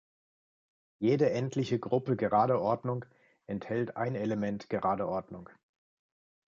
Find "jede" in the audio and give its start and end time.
0.99-1.29